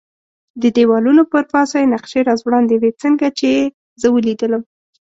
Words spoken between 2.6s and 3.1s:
وې،